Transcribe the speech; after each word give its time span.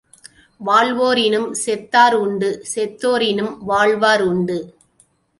வாழ்வோரினும் 0.59 1.49
செத்தார் 1.65 2.13
உண்டு 2.13 2.49
செத்தோரினும் 2.75 3.51
வாழ்வோர் 3.65 4.23
உண்டு. 4.23 4.57